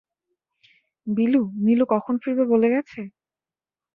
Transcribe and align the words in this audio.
বিলু, 1.07 1.41
নীলু 1.65 1.85
কখন 1.93 2.13
ফিরবে-বলে 2.23 2.67
গেছে? 2.69 2.99